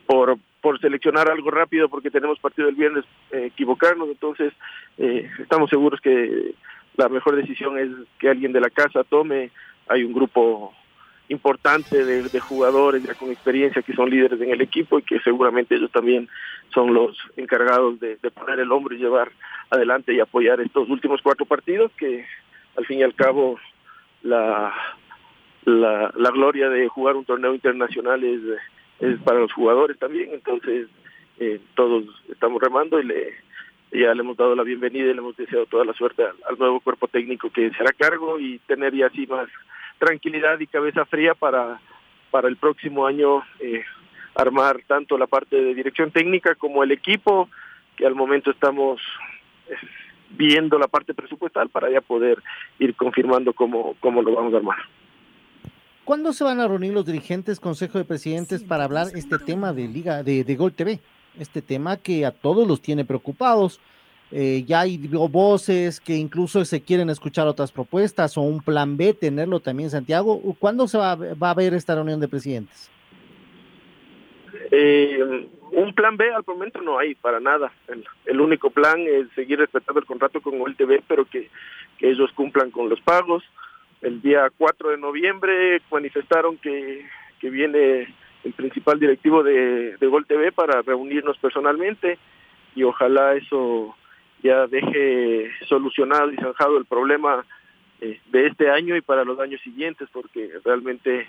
por, 0.05 0.37
por 0.61 0.79
seleccionar 0.81 1.29
algo 1.31 1.49
rápido, 1.51 1.87
porque 1.87 2.11
tenemos 2.11 2.37
partido 2.39 2.67
el 2.67 2.75
viernes, 2.75 3.05
eh, 3.31 3.45
equivocarnos, 3.45 4.09
entonces 4.09 4.53
eh, 4.97 5.29
estamos 5.39 5.69
seguros 5.69 6.01
que 6.01 6.53
la 6.99 7.07
mejor 7.07 7.37
decisión 7.37 7.79
es 7.79 7.89
que 8.19 8.29
alguien 8.29 8.51
de 8.51 8.59
la 8.59 8.69
casa 8.69 9.05
tome. 9.05 9.51
Hay 9.87 10.03
un 10.03 10.11
grupo 10.11 10.73
importante 11.29 12.03
de, 12.03 12.39
jugadores 12.39 13.03
ya 13.03 13.13
con 13.13 13.31
experiencia 13.31 13.81
que 13.81 13.93
son 13.93 14.09
líderes 14.09 14.41
en 14.41 14.51
el 14.51 14.61
equipo 14.61 14.99
y 14.99 15.03
que 15.03 15.19
seguramente 15.21 15.75
ellos 15.75 15.91
también 15.91 16.27
son 16.73 16.93
los 16.93 17.15
encargados 17.37 17.99
de, 17.99 18.17
poner 18.31 18.59
el 18.59 18.71
hombro 18.71 18.95
y 18.95 18.99
llevar 18.99 19.31
adelante 19.69 20.13
y 20.13 20.19
apoyar 20.19 20.59
estos 20.59 20.89
últimos 20.89 21.21
cuatro 21.21 21.45
partidos 21.45 21.91
que 21.97 22.25
al 22.75 22.85
fin 22.85 22.99
y 22.99 23.03
al 23.03 23.13
cabo 23.13 23.59
la, 24.23 24.73
la, 25.65 26.31
gloria 26.31 26.69
de 26.69 26.87
jugar 26.87 27.15
un 27.15 27.25
torneo 27.25 27.53
internacional 27.53 28.23
es, 28.23 28.41
es 28.99 29.19
para 29.21 29.39
los 29.39 29.53
jugadores 29.53 29.97
también, 29.99 30.31
entonces 30.33 30.87
eh, 31.39 31.61
todos 31.75 32.05
estamos 32.29 32.61
remando 32.61 32.99
y 32.99 33.05
le 33.05 33.33
ya 33.91 34.13
le 34.13 34.21
hemos 34.21 34.37
dado 34.37 34.55
la 34.55 34.63
bienvenida 34.63 35.05
y 35.09 35.13
le 35.13 35.19
hemos 35.19 35.35
deseado 35.35 35.65
toda 35.65 35.85
la 35.85 35.93
suerte 35.93 36.23
al, 36.23 36.57
nuevo 36.59 36.79
cuerpo 36.79 37.07
técnico 37.07 37.49
que 37.49 37.71
será 37.71 37.91
cargo 37.91 38.39
y 38.39 38.59
tener 38.59 38.95
ya 38.95 39.07
así 39.07 39.25
más 39.25 39.47
tranquilidad 39.97 40.59
y 40.59 40.67
cabeza 40.67 41.05
fría 41.05 41.33
para, 41.33 41.79
para 42.31 42.47
el 42.47 42.57
próximo 42.57 43.07
año 43.07 43.43
eh, 43.59 43.83
armar 44.35 44.81
tanto 44.87 45.17
la 45.17 45.27
parte 45.27 45.55
de 45.55 45.73
dirección 45.73 46.11
técnica 46.11 46.55
como 46.55 46.83
el 46.83 46.91
equipo, 46.91 47.49
que 47.97 48.05
al 48.05 48.15
momento 48.15 48.51
estamos 48.51 49.01
eh, 49.67 49.75
viendo 50.29 50.77
la 50.77 50.87
parte 50.87 51.13
presupuestal 51.13 51.69
para 51.69 51.89
ya 51.89 52.01
poder 52.01 52.41
ir 52.77 52.95
confirmando 52.95 53.53
cómo, 53.53 53.95
cómo 53.99 54.21
lo 54.21 54.35
vamos 54.35 54.53
a 54.53 54.57
armar. 54.57 54.77
¿Cuándo 56.05 56.33
se 56.33 56.43
van 56.43 56.59
a 56.59 56.67
reunir 56.67 56.93
los 56.93 57.05
dirigentes, 57.05 57.59
Consejo 57.59 57.97
de 57.97 58.05
Presidentes, 58.05 58.63
para 58.63 58.85
hablar 58.85 59.07
este 59.13 59.37
tema 59.37 59.73
de 59.73 59.87
Liga 59.87 60.23
de, 60.23 60.43
de 60.43 60.55
Gol 60.55 60.73
TV? 60.73 60.99
Este 61.37 61.61
tema 61.61 61.97
que 61.97 62.25
a 62.25 62.31
todos 62.31 62.67
los 62.67 62.81
tiene 62.81 63.05
preocupados. 63.05 63.79
Eh, 64.31 64.63
ya 64.67 64.81
hay 64.81 64.97
voces 64.97 65.99
que 65.99 66.13
incluso 66.13 66.63
se 66.63 66.81
quieren 66.81 67.09
escuchar 67.09 67.47
otras 67.47 67.71
propuestas 67.71 68.37
o 68.37 68.41
un 68.41 68.61
plan 68.61 68.95
B, 68.95 69.13
tenerlo 69.13 69.59
también, 69.59 69.89
Santiago. 69.89 70.39
¿Cuándo 70.59 70.87
se 70.87 70.97
va, 70.97 71.11
a 71.13 71.53
ver 71.53 71.73
esta 71.73 71.95
reunión 71.95 72.19
de 72.19 72.27
presidentes? 72.27 72.91
Eh, 74.71 75.47
un 75.71 75.93
plan 75.93 76.15
B 76.15 76.31
al 76.31 76.43
momento 76.45 76.81
no 76.81 76.99
hay 76.99 77.15
para 77.15 77.39
nada. 77.39 77.71
El, 78.25 78.39
único 78.39 78.69
plan 78.69 78.99
es 79.01 79.27
seguir 79.33 79.59
respetando 79.59 79.99
el 79.99 80.05
contrato 80.05 80.41
con 80.41 80.55
el 80.65 80.75
TV, 80.75 81.01
pero 81.07 81.25
que, 81.25 81.49
ellos 81.99 82.31
cumplan 82.33 82.71
con 82.71 82.87
los 82.87 83.01
pagos. 83.01 83.43
El 84.01 84.21
día 84.21 84.49
4 84.57 84.91
de 84.91 84.97
noviembre 84.97 85.81
manifestaron 85.91 86.57
que, 86.57 87.05
que 87.41 87.49
viene 87.49 88.07
el 88.43 88.53
principal 88.53 88.99
directivo 88.99 89.43
de, 89.43 89.97
de 89.97 90.07
Gol 90.07 90.25
TV 90.25 90.51
para 90.51 90.81
reunirnos 90.81 91.37
personalmente 91.37 92.17
y 92.75 92.83
ojalá 92.83 93.35
eso 93.35 93.95
ya 94.41 94.67
deje 94.67 95.51
solucionado 95.67 96.31
y 96.31 96.37
zanjado 96.37 96.77
el 96.77 96.85
problema 96.85 97.45
eh, 98.01 98.19
de 98.31 98.47
este 98.47 98.69
año 98.69 98.95
y 98.95 99.01
para 99.01 99.25
los 99.25 99.39
años 99.39 99.61
siguientes 99.61 100.07
porque 100.11 100.51
realmente 100.63 101.27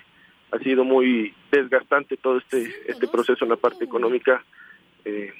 ha 0.51 0.59
sido 0.59 0.83
muy 0.83 1.33
desgastante 1.51 2.17
todo 2.17 2.37
este 2.37 2.73
este 2.87 3.07
proceso 3.07 3.43
en 3.43 3.49
la 3.49 3.57
parte 3.57 3.83
económica 3.83 4.43
eh, 5.03 5.33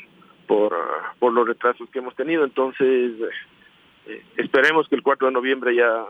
por, 0.47 0.75
por 1.19 1.31
los 1.31 1.47
retrasos 1.47 1.89
que 1.89 1.99
hemos 1.99 2.15
tenido. 2.15 2.43
Entonces 2.43 3.13
eh, 4.07 4.23
esperemos 4.37 4.87
que 4.89 4.95
el 4.95 5.03
4 5.03 5.27
de 5.27 5.33
noviembre 5.33 5.75
ya 5.75 6.05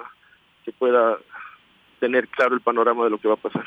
se 0.66 0.72
pueda 0.72 1.18
tener 2.00 2.28
claro 2.28 2.56
el 2.56 2.62
panorama 2.62 3.04
de 3.04 3.12
lo 3.12 3.20
que 3.20 3.28
va 3.28 3.36
a 3.36 3.38
pasar. 3.38 3.66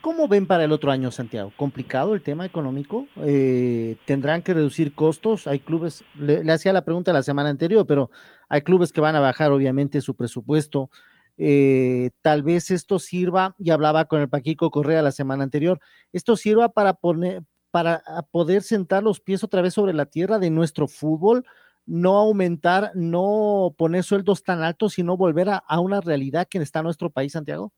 ¿Cómo 0.00 0.28
ven 0.28 0.46
para 0.46 0.64
el 0.64 0.72
otro 0.72 0.90
año, 0.90 1.10
Santiago? 1.10 1.52
¿Complicado 1.56 2.14
el 2.14 2.22
tema 2.22 2.46
económico? 2.46 3.06
Eh, 3.16 3.96
¿Tendrán 4.06 4.40
que 4.40 4.54
reducir 4.54 4.94
costos? 4.94 5.46
Hay 5.46 5.60
clubes, 5.60 6.04
le, 6.18 6.50
hacía 6.50 6.72
la 6.72 6.86
pregunta 6.86 7.12
la 7.12 7.22
semana 7.22 7.50
anterior, 7.50 7.86
pero 7.86 8.10
hay 8.48 8.62
clubes 8.62 8.92
que 8.92 9.02
van 9.02 9.14
a 9.14 9.20
bajar 9.20 9.52
obviamente 9.52 10.00
su 10.00 10.14
presupuesto. 10.14 10.88
Eh, 11.36 12.10
tal 12.22 12.42
vez 12.42 12.70
esto 12.70 12.98
sirva, 12.98 13.54
y 13.58 13.70
hablaba 13.70 14.06
con 14.06 14.22
el 14.22 14.30
Paquico 14.30 14.70
Correa 14.70 15.02
la 15.02 15.12
semana 15.12 15.44
anterior, 15.44 15.80
esto 16.12 16.34
sirva 16.34 16.70
para, 16.70 16.94
poner, 16.94 17.42
para 17.70 18.02
poder 18.30 18.62
sentar 18.62 19.02
los 19.02 19.20
pies 19.20 19.44
otra 19.44 19.60
vez 19.60 19.74
sobre 19.74 19.92
la 19.92 20.06
tierra 20.06 20.38
de 20.38 20.48
nuestro 20.48 20.88
fútbol, 20.88 21.44
no 21.84 22.16
aumentar, 22.16 22.92
no 22.94 23.74
poner 23.76 24.02
sueldos 24.02 24.44
tan 24.44 24.62
altos, 24.62 24.94
sino 24.94 25.18
volver 25.18 25.50
a, 25.50 25.56
a 25.56 25.78
una 25.80 26.00
realidad 26.00 26.48
que 26.48 26.58
está 26.58 26.78
en 26.78 26.84
nuestro 26.84 27.10
país, 27.10 27.32
Santiago. 27.32 27.72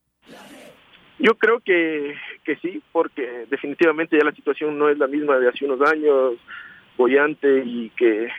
Yo 1.23 1.35
creo 1.35 1.61
que, 1.61 2.17
que 2.43 2.57
sí, 2.57 2.83
porque 2.91 3.45
definitivamente 3.49 4.17
ya 4.17 4.25
la 4.25 4.35
situación 4.35 4.77
no 4.77 4.89
es 4.89 4.97
la 4.97 5.07
misma 5.07 5.39
de 5.39 5.47
hace 5.47 5.63
unos 5.63 5.79
años, 5.89 6.33
bollante 6.97 7.63
y 7.65 7.91
que, 7.91 8.29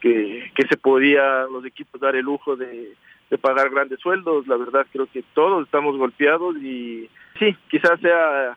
que, 0.00 0.66
se 0.66 0.78
podía 0.78 1.42
los 1.52 1.62
equipos 1.66 2.00
dar 2.00 2.16
el 2.16 2.24
lujo 2.24 2.56
de, 2.56 2.94
de 3.28 3.36
pagar 3.36 3.68
grandes 3.68 4.00
sueldos. 4.00 4.46
La 4.46 4.56
verdad 4.56 4.86
creo 4.90 5.08
que 5.12 5.22
todos 5.34 5.66
estamos 5.66 5.98
golpeados 5.98 6.56
y 6.56 7.10
sí, 7.38 7.54
quizás 7.70 8.00
sea 8.00 8.56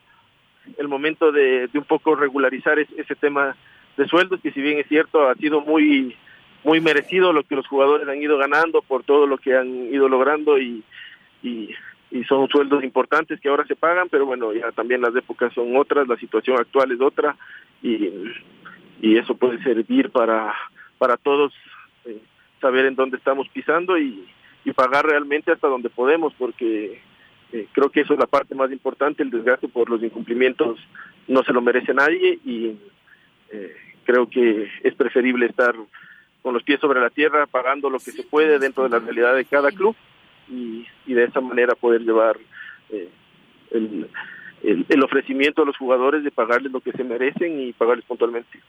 el 0.77 0.88
momento 0.88 1.33
de, 1.33 1.67
de 1.67 1.79
un 1.79 1.83
poco 1.83 2.15
regularizar 2.15 2.79
ese, 2.79 3.15
tema 3.15 3.57
de 3.97 4.07
sueldos, 4.07 4.39
que 4.39 4.53
si 4.53 4.62
bien 4.62 4.79
es 4.79 4.88
cierto, 4.88 5.27
ha 5.27 5.35
sido 5.35 5.59
muy 5.59 6.15
muy 6.63 6.79
merecido 6.79 7.33
lo 7.33 7.43
que 7.43 7.57
los 7.57 7.67
jugadores 7.67 8.07
han 8.07 8.21
ido 8.21 8.38
ganando 8.38 8.81
por 8.81 9.03
todo 9.03 9.27
lo 9.27 9.38
que 9.38 9.53
han 9.53 9.93
ido 9.93 10.07
logrando 10.07 10.57
y, 10.57 10.81
y, 11.41 11.75
y 12.13 12.24
son 12.25 12.48
sueldos 12.48 12.84
importantes 12.84 13.41
que 13.41 13.50
ahora 13.50 13.65
se 13.65 13.75
pagan, 13.75 14.08
pero 14.08 14.27
bueno, 14.27 14.53
ya 14.53 14.72
también 14.72 15.01
las 15.01 15.15
épocas 15.15 15.51
son 15.51 15.75
otras, 15.75 16.08
la 16.08 16.15
situación 16.17 16.58
actual 16.60 16.91
es 16.91 17.01
otra 17.01 17.36
y, 17.82 18.08
y 19.01 19.17
eso 19.17 19.34
puede 19.34 19.62
servir 19.63 20.12
para, 20.12 20.53
para 21.00 21.17
todos 21.17 21.51
eh, 22.05 22.22
saber 22.62 22.86
en 22.86 22.96
dónde 22.96 23.17
estamos 23.17 23.50
pisando 23.50 23.98
y, 23.98 24.29
pagar 24.75 25.05
realmente 25.05 25.51
hasta 25.51 25.67
donde 25.67 25.89
podemos, 25.89 26.34
porque 26.36 27.01
eh, 27.51 27.67
creo 27.74 27.89
que 27.89 28.01
eso 28.01 28.13
es 28.13 28.20
la 28.20 28.27
parte 28.27 28.55
más 28.55 28.72
importante, 28.72 29.22
el 29.22 29.29
desgaste 29.29 29.67
por 29.67 29.89
los 29.89 30.01
incumplimientos 30.01 30.79
no 31.27 31.43
se 31.43 31.53
lo 31.53 31.62
merece 31.62 31.93
nadie 31.93 32.39
y 32.46 32.77
eh, 33.51 33.75
creo 34.05 34.29
que 34.29 34.70
es 34.84 34.96
preferible 34.96 35.48
estar 35.48 35.75
con 36.41 36.53
los 36.53 36.63
pies 36.63 36.79
sobre 36.79 37.01
la 37.01 37.10
tierra, 37.10 37.46
pagando 37.46 37.89
lo 37.89 38.00
que 38.00 38.12
se 38.12 38.24
puede 38.24 38.58
dentro 38.58 38.84
de 38.84 38.89
la 38.89 39.00
realidad 39.00 39.36
de 39.36 39.46
cada 39.46 39.70
club 39.72 39.96
y, 40.50 40.85
y 41.05 41.13
de 41.13 41.25
esa 41.25 41.41
manera 41.41 41.75
poder 41.75 42.01
llevar 42.01 42.38
eh, 42.89 43.09
el, 43.71 44.09
el, 44.63 44.85
el 44.89 45.03
ofrecimiento 45.03 45.62
a 45.62 45.65
los 45.65 45.77
jugadores 45.77 46.23
de 46.23 46.31
pagarles 46.31 46.71
lo 46.71 46.81
que 46.81 46.91
se 46.91 47.03
merecen 47.03 47.59
y 47.59 47.73
pagarles 47.73 48.05
puntualmente. 48.05 48.59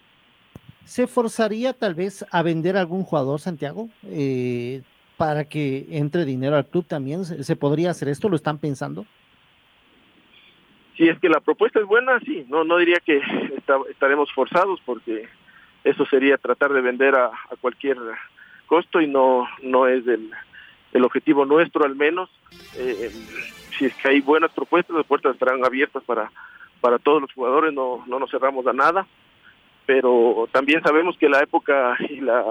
¿Se 0.84 1.06
forzaría 1.06 1.72
tal 1.72 1.94
vez 1.94 2.24
a 2.30 2.42
vender 2.42 2.76
a 2.76 2.80
algún 2.80 3.04
jugador, 3.04 3.40
Santiago? 3.40 3.88
Eh, 4.04 4.82
para 5.16 5.44
que 5.44 5.86
entre 5.90 6.24
dinero 6.24 6.56
al 6.56 6.66
club 6.66 6.86
también? 6.86 7.24
¿Se, 7.24 7.42
¿Se, 7.44 7.56
podría 7.56 7.90
hacer 7.90 8.08
esto? 8.08 8.28
¿Lo 8.28 8.36
están 8.36 8.58
pensando? 8.58 9.06
Si 10.96 11.08
es 11.08 11.18
que 11.18 11.28
la 11.28 11.40
propuesta 11.40 11.80
es 11.80 11.86
buena, 11.86 12.20
sí. 12.20 12.44
No, 12.48 12.64
no 12.64 12.76
diría 12.78 13.00
que 13.04 13.20
está, 13.56 13.76
estaremos 13.90 14.32
forzados 14.32 14.80
porque 14.84 15.28
eso 15.84 16.04
sería 16.06 16.36
tratar 16.36 16.72
de 16.72 16.80
vender 16.80 17.14
a, 17.14 17.26
a 17.26 17.56
cualquier 17.60 17.96
costo 18.66 19.00
y 19.00 19.06
no, 19.06 19.46
no 19.62 19.86
es 19.86 20.06
el, 20.06 20.30
el 20.94 21.04
objetivo 21.04 21.44
nuestro 21.44 21.84
al 21.84 21.94
menos. 21.94 22.30
Eh, 22.78 23.10
si 23.76 23.84
es 23.84 23.94
que 23.96 24.08
hay 24.08 24.20
buenas 24.22 24.52
propuestas, 24.52 24.96
las 24.96 25.06
puertas 25.06 25.34
estarán 25.34 25.62
abiertas 25.64 26.02
para, 26.04 26.30
para 26.80 26.98
todos 26.98 27.20
los 27.20 27.32
jugadores, 27.32 27.74
no, 27.74 28.02
no 28.06 28.18
nos 28.18 28.30
cerramos 28.30 28.66
a 28.66 28.72
nada, 28.72 29.06
pero 29.84 30.48
también 30.52 30.82
sabemos 30.82 31.18
que 31.18 31.28
la 31.28 31.40
época 31.40 31.96
y 32.08 32.20
la 32.20 32.42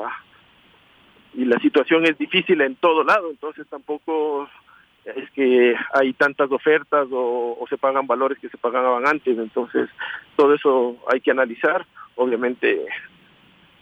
y 1.36 1.46
la 1.46 1.60
situación 1.60 2.06
es 2.06 2.18
difícil 2.18 2.62
en 2.62 2.76
todo 2.76 3.04
lado, 3.04 3.30
entonces 3.32 3.66
tampoco 3.68 4.48
es 5.04 5.30
que 5.32 5.76
hay 5.94 6.14
tantas 6.14 6.52
ofertas 6.52 7.08
o, 7.12 7.66
se 7.70 7.78
pagan 7.78 8.08
valores 8.08 8.38
que 8.40 8.50
se 8.50 8.58
pagaban 8.58 9.08
antes, 9.08 9.38
entonces 9.38 9.90
todo 10.36 10.54
eso 10.54 10.98
hay 11.12 11.22
que 11.22 11.32
analizar, 11.32 11.86
obviamente 12.16 12.86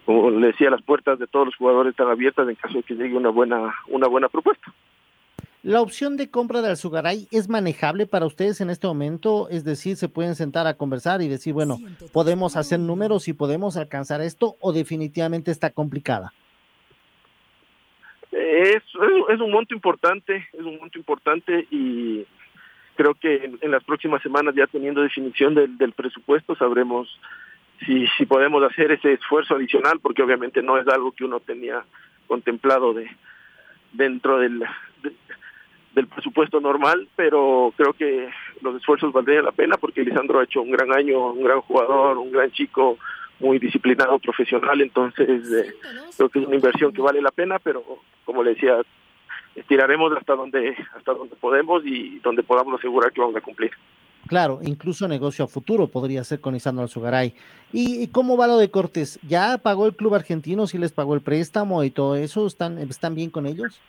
como 0.05 0.29
le 0.31 0.47
decía 0.47 0.69
las 0.69 0.81
puertas 0.81 1.19
de 1.19 1.27
todos 1.27 1.47
los 1.47 1.55
jugadores 1.55 1.91
están 1.91 2.09
abiertas 2.09 2.47
en 2.47 2.55
caso 2.55 2.77
de 2.77 2.83
que 2.83 2.95
llegue 2.95 3.15
una 3.15 3.29
buena 3.29 3.73
una 3.87 4.07
buena 4.07 4.29
propuesta. 4.29 4.73
La 5.63 5.79
opción 5.79 6.17
de 6.17 6.31
compra 6.31 6.61
de 6.61 6.69
Alzugaray 6.69 7.27
es 7.29 7.47
manejable 7.47 8.07
para 8.07 8.25
ustedes 8.25 8.61
en 8.61 8.71
este 8.71 8.87
momento, 8.87 9.47
es 9.49 9.63
decir, 9.63 9.95
se 9.95 10.09
pueden 10.09 10.33
sentar 10.33 10.65
a 10.65 10.73
conversar 10.73 11.21
y 11.21 11.27
decir, 11.27 11.53
bueno, 11.53 11.77
podemos 12.11 12.57
hacer 12.57 12.79
números 12.79 13.27
y 13.27 13.33
podemos 13.33 13.77
alcanzar 13.77 14.21
esto 14.21 14.55
o 14.59 14.73
definitivamente 14.73 15.51
está 15.51 15.69
complicada. 15.69 16.33
Es, 18.31 18.81
es 19.29 19.39
un 19.39 19.51
monto 19.51 19.75
importante, 19.75 20.47
es 20.51 20.61
un 20.61 20.79
monto 20.79 20.97
importante 20.97 21.67
y 21.69 22.25
creo 22.95 23.13
que 23.13 23.45
en, 23.45 23.59
en 23.61 23.69
las 23.69 23.83
próximas 23.83 24.23
semanas 24.23 24.55
ya 24.55 24.65
teniendo 24.65 25.03
definición 25.03 25.53
del, 25.53 25.77
del 25.77 25.91
presupuesto 25.91 26.55
sabremos 26.55 27.07
si, 27.85 28.07
si 28.17 28.25
podemos 28.25 28.63
hacer 28.63 28.91
ese 28.91 29.13
esfuerzo 29.13 29.55
adicional 29.55 29.99
porque 30.01 30.23
obviamente 30.23 30.61
no 30.61 30.77
es 30.77 30.87
algo 30.87 31.11
que 31.11 31.25
uno 31.25 31.39
tenía 31.39 31.83
contemplado 32.27 32.93
de 32.93 33.09
dentro 33.93 34.39
del, 34.39 34.59
de, 34.59 35.13
del 35.93 36.07
presupuesto 36.07 36.61
normal, 36.61 37.07
pero 37.15 37.73
creo 37.75 37.93
que 37.93 38.29
los 38.61 38.75
esfuerzos 38.75 39.11
valdrían 39.11 39.45
la 39.45 39.51
pena 39.51 39.77
porque 39.77 40.03
Lisandro 40.03 40.39
ha 40.39 40.43
hecho 40.43 40.61
un 40.61 40.71
gran 40.71 40.91
año, 40.93 41.31
un 41.31 41.43
gran 41.43 41.61
jugador, 41.61 42.17
un 42.17 42.31
gran 42.31 42.51
chico, 42.51 42.97
muy 43.39 43.59
disciplinado, 43.59 44.19
profesional, 44.19 44.79
entonces 44.81 45.27
eh, 45.51 45.73
creo 46.15 46.29
que 46.29 46.39
es 46.39 46.45
una 46.45 46.55
inversión 46.55 46.93
que 46.93 47.01
vale 47.01 47.21
la 47.21 47.31
pena, 47.31 47.57
pero 47.59 47.83
como 48.23 48.43
le 48.43 48.51
decía, 48.51 48.77
estiraremos 49.55 50.15
hasta 50.15 50.35
donde 50.35 50.75
hasta 50.95 51.13
donde 51.13 51.35
podemos 51.35 51.85
y 51.85 52.19
donde 52.19 52.43
podamos 52.43 52.79
asegurar 52.79 53.11
que 53.11 53.21
vamos 53.21 53.35
a 53.35 53.41
cumplir. 53.41 53.71
Claro, 54.31 54.59
incluso 54.63 55.09
negocio 55.09 55.43
a 55.43 55.47
futuro 55.49 55.87
podría 55.87 56.23
ser 56.23 56.39
con 56.39 56.55
Isandro 56.55 56.83
Alzugaray. 56.83 57.35
¿Y, 57.73 58.01
¿Y 58.01 58.07
cómo 58.07 58.37
va 58.37 58.47
lo 58.47 58.59
de 58.59 58.71
Cortés? 58.71 59.19
¿Ya 59.27 59.57
pagó 59.57 59.87
el 59.87 59.93
club 59.93 60.15
argentino, 60.15 60.67
si 60.67 60.77
les 60.77 60.93
pagó 60.93 61.15
el 61.15 61.19
préstamo 61.19 61.83
y 61.83 61.91
todo 61.91 62.15
eso? 62.15 62.47
¿Están, 62.47 62.77
están 62.77 63.13
bien 63.13 63.29
con 63.29 63.45
ellos? 63.45 63.81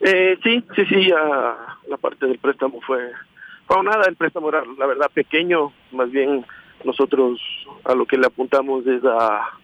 Eh, 0.00 0.38
sí, 0.42 0.64
sí, 0.74 0.86
sí, 0.86 1.10
a, 1.12 1.76
la 1.88 1.98
parte 1.98 2.24
del 2.24 2.38
préstamo 2.38 2.80
fue, 2.80 3.10
fue 3.66 3.84
nada, 3.84 4.04
el 4.08 4.16
préstamo 4.16 4.48
era 4.48 4.62
la 4.78 4.86
verdad 4.86 5.10
pequeño, 5.12 5.74
más 5.90 6.10
bien 6.10 6.46
nosotros 6.82 7.38
a 7.84 7.94
lo 7.94 8.06
que 8.06 8.16
le 8.16 8.28
apuntamos 8.28 8.86
es 8.86 9.04
a, 9.04 9.58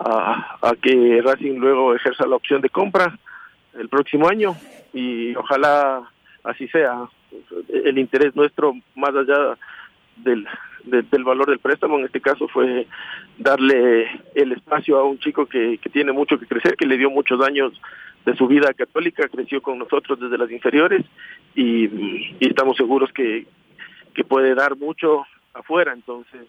a 0.00 0.74
que 0.82 1.22
Racing 1.22 1.60
luego 1.60 1.94
ejerza 1.94 2.26
la 2.26 2.34
opción 2.34 2.60
de 2.62 2.70
compra 2.70 3.16
el 3.78 3.88
próximo 3.88 4.28
año 4.28 4.56
y 4.92 5.36
ojalá 5.36 6.02
así 6.42 6.66
sea. 6.66 7.08
El 7.68 7.98
interés 7.98 8.34
nuestro, 8.34 8.74
más 8.94 9.14
allá 9.14 9.56
del, 10.16 10.46
de, 10.84 11.02
del 11.02 11.24
valor 11.24 11.48
del 11.48 11.58
préstamo, 11.58 11.98
en 11.98 12.06
este 12.06 12.20
caso 12.20 12.48
fue 12.48 12.86
darle 13.38 14.08
el 14.34 14.52
espacio 14.52 14.98
a 14.98 15.04
un 15.04 15.18
chico 15.18 15.46
que, 15.46 15.78
que 15.78 15.90
tiene 15.90 16.12
mucho 16.12 16.38
que 16.38 16.46
crecer, 16.46 16.76
que 16.76 16.86
le 16.86 16.96
dio 16.96 17.10
muchos 17.10 17.40
años 17.42 17.72
de 18.24 18.36
su 18.36 18.46
vida 18.46 18.72
católica, 18.74 19.28
creció 19.28 19.62
con 19.62 19.78
nosotros 19.78 20.18
desde 20.18 20.36
las 20.36 20.50
inferiores 20.50 21.04
y, 21.54 22.36
estamos 22.40 22.76
seguros 22.76 23.10
que, 23.12 23.46
que 24.14 24.24
puede 24.24 24.54
dar 24.54 24.76
mucho 24.76 25.24
afuera, 25.54 25.92
entonces 25.92 26.42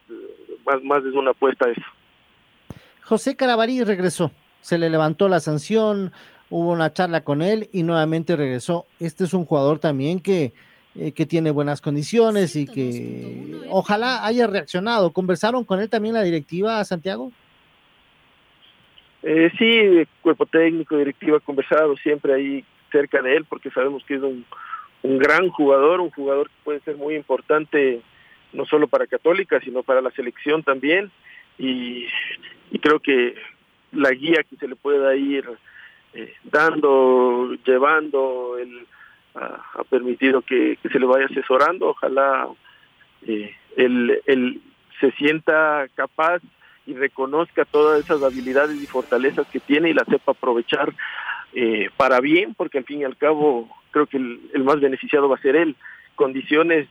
más, 0.65 0.83
más 0.83 1.05
es 1.05 1.13
una 1.13 1.31
apuesta 1.31 1.69
eso. 1.69 1.81
José 3.03 3.35
Carabalí 3.35 3.83
regresó, 3.83 4.31
se 4.61 4.77
le 4.77 4.89
levantó 4.89 5.29
la 5.29 5.39
sanción, 5.39 6.11
hubo 6.49 6.71
una 6.71 6.91
charla 6.91 7.23
con 7.23 7.41
él 7.41 7.69
y 7.71 7.83
nuevamente 7.83 8.35
regresó. 8.35 8.85
Este 8.99 9.23
es 9.23 9.33
un 9.33 9.45
jugador 9.45 9.79
también 9.79 10.19
que, 10.19 10.53
eh, 10.99 11.11
que 11.11 11.25
tiene 11.25 11.51
buenas 11.51 11.81
condiciones 11.81 12.55
y 12.55 12.65
que 12.65 13.61
ojalá 13.69 14.25
haya 14.25 14.47
reaccionado. 14.47 15.11
¿Conversaron 15.11 15.63
con 15.63 15.79
él 15.79 15.89
también 15.89 16.15
la 16.15 16.23
directiva, 16.23 16.83
Santiago? 16.83 17.31
Eh, 19.23 19.51
sí, 19.57 20.07
cuerpo 20.21 20.45
técnico, 20.45 20.97
directiva, 20.97 21.39
conversado 21.39 21.95
siempre 21.97 22.33
ahí 22.33 22.65
cerca 22.91 23.21
de 23.21 23.35
él 23.35 23.45
porque 23.45 23.69
sabemos 23.71 24.03
que 24.05 24.15
es 24.15 24.21
un, 24.21 24.45
un 25.03 25.17
gran 25.17 25.49
jugador, 25.49 25.99
un 25.99 26.11
jugador 26.11 26.47
que 26.47 26.55
puede 26.63 26.79
ser 26.81 26.95
muy 26.95 27.15
importante 27.15 28.01
no 28.53 28.65
solo 28.65 28.87
para 28.87 29.07
Católica, 29.07 29.59
sino 29.61 29.83
para 29.83 30.01
la 30.01 30.11
selección 30.11 30.63
también. 30.63 31.11
Y, 31.59 32.07
y 32.71 32.79
creo 32.79 32.99
que 32.99 33.35
la 33.91 34.11
guía 34.11 34.43
que 34.49 34.55
se 34.55 34.67
le 34.67 34.75
pueda 34.75 35.15
ir 35.15 35.45
eh, 36.13 36.33
dando, 36.43 37.53
llevando, 37.65 38.57
el, 38.57 38.87
ha 39.37 39.83
permitido 39.89 40.41
que, 40.41 40.77
que, 40.81 40.89
se 40.89 40.99
le 40.99 41.05
vaya 41.05 41.25
asesorando. 41.25 41.89
Ojalá 41.89 42.47
eh, 43.25 43.55
él, 43.75 44.21
él 44.25 44.61
se 44.99 45.11
sienta 45.11 45.87
capaz 45.95 46.41
y 46.85 46.93
reconozca 46.93 47.65
todas 47.65 48.03
esas 48.03 48.23
habilidades 48.23 48.81
y 48.81 48.87
fortalezas 48.87 49.47
que 49.47 49.59
tiene 49.59 49.89
y 49.89 49.93
las 49.93 50.07
sepa 50.07 50.31
aprovechar 50.31 50.93
eh, 51.53 51.89
para 51.97 52.19
bien, 52.19 52.53
porque 52.55 52.77
al 52.77 52.85
fin 52.85 53.01
y 53.01 53.03
al 53.03 53.17
cabo 53.17 53.69
creo 53.91 54.07
que 54.07 54.17
el, 54.17 54.39
el, 54.53 54.63
más 54.63 54.79
beneficiado 54.79 55.29
va 55.29 55.35
a 55.35 55.41
ser 55.41 55.55
él. 55.55 55.75
Condiciones, 56.15 56.87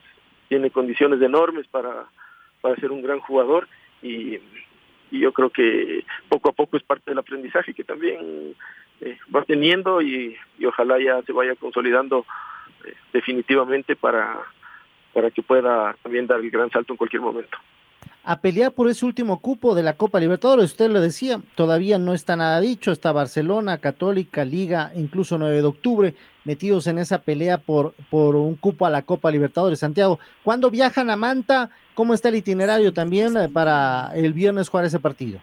tiene 0.49 0.71
condiciones 0.71 1.21
enormes 1.21 1.67
para, 1.67 2.05
para 2.61 2.75
ser 2.75 2.91
un 2.91 3.01
gran 3.01 3.19
jugador 3.19 3.67
y, 4.01 4.39
y 5.11 5.19
yo 5.19 5.31
creo 5.33 5.49
que 5.49 6.03
poco 6.29 6.49
a 6.49 6.53
poco 6.53 6.77
es 6.77 6.83
parte 6.83 7.11
del 7.11 7.19
aprendizaje 7.19 7.73
que 7.73 7.83
también 7.83 8.55
eh, 9.01 9.17
va 9.33 9.43
teniendo 9.43 10.01
y, 10.01 10.35
ojalá 10.65 10.99
ya 10.99 11.21
se 11.23 11.33
vaya 11.33 11.55
consolidando 11.55 12.25
eh, 12.85 12.93
definitivamente 13.13 13.95
para, 13.95 14.39
para 15.13 15.31
que 15.31 15.41
pueda 15.41 15.95
también 16.03 16.27
dar 16.27 16.39
el 16.39 16.51
gran 16.51 16.69
salto 16.71 16.93
en 16.93 16.97
cualquier 16.97 17.21
momento 17.21 17.57
a 18.27 18.41
pelear 18.41 18.73
por 18.73 18.89
ese 18.89 19.05
último 19.05 19.39
cupo 19.39 19.73
de 19.73 19.83
la 19.83 19.93
Copa 19.93 20.19
Libertadores. 20.19 20.71
Usted 20.71 20.91
lo 20.91 20.99
decía, 20.99 21.39
todavía 21.55 21.97
no 21.97 22.13
está 22.13 22.35
nada 22.35 22.59
dicho, 22.59 22.91
está 22.91 23.13
Barcelona, 23.13 23.77
Católica, 23.77 24.43
Liga, 24.43 24.91
incluso 24.95 25.37
9 25.37 25.55
de 25.55 25.63
octubre, 25.63 26.15
metidos 26.43 26.87
en 26.87 26.97
esa 26.97 27.19
pelea 27.19 27.57
por, 27.57 27.93
por 28.09 28.35
un 28.35 28.55
cupo 28.55 28.85
a 28.85 28.89
la 28.89 29.03
Copa 29.03 29.31
Libertadores. 29.31 29.79
Santiago, 29.79 30.19
¿cuándo 30.43 30.69
viajan 30.69 31.09
a 31.09 31.15
Manta? 31.15 31.69
¿Cómo 31.93 32.13
está 32.13 32.27
el 32.27 32.35
itinerario 32.35 32.91
también 32.91 33.37
eh, 33.37 33.47
para 33.47 34.11
el 34.13 34.33
viernes 34.33 34.67
jugar 34.67 34.83
ese 34.83 34.99
partido? 34.99 35.39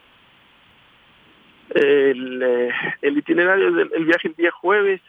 El, 1.70 2.42
eh, 2.42 2.70
el 3.02 3.18
itinerario 3.18 3.68
es 3.68 3.92
el, 3.92 4.04
viaje 4.04 4.28
el 4.28 4.34
día 4.34 4.50
jueves 4.50 5.00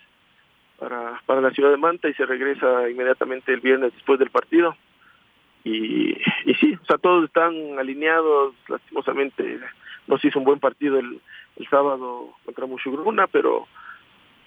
para, 0.80 1.22
para 1.26 1.42
la 1.42 1.52
ciudad 1.52 1.72
de 1.72 1.78
Manta 1.78 2.10
y 2.10 2.14
se 2.14 2.26
regresa 2.26 2.90
inmediatamente 2.90 3.54
el 3.54 3.62
viernes 3.62 3.94
después 3.94 4.20
del 4.20 4.30
partido. 4.30 4.76
Y, 5.64 6.12
y 6.46 6.54
sí, 6.60 6.78
o 6.82 6.86
sea, 6.86 6.98
todos 6.98 7.26
están 7.26 7.54
alineados, 7.80 8.54
lastimosamente 8.68 9.60
no 10.08 10.18
se 10.18 10.28
hizo 10.28 10.40
un 10.40 10.46
buen 10.46 10.60
partido 10.60 11.00
el, 11.00 11.20
el 11.58 11.68
sábado 11.70 12.34
contra 12.46 12.66
Mushugruna, 12.66 13.28
pero 13.28 13.68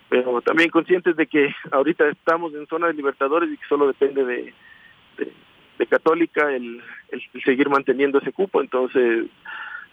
pero 0.09 0.41
también 0.41 0.71
conscientes 0.71 1.17
de 1.17 1.27
que 1.27 1.55
ahorita 1.71 2.09
estamos 2.09 2.55
en 2.55 2.67
zona 2.67 2.87
de 2.87 2.95
Libertadores 2.95 3.51
y 3.53 3.59
que 3.59 3.67
solo 3.69 3.87
depende 3.87 4.25
de, 4.25 4.55
de, 5.19 5.33
de 5.79 5.87
Católica 5.87 6.51
el, 6.51 6.83
el, 7.11 7.43
seguir 7.45 7.69
manteniendo 7.69 8.19
ese 8.19 8.33
cupo, 8.33 8.63
entonces 8.63 9.27